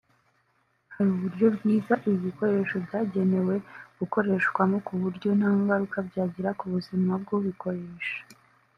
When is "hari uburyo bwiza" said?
0.93-1.93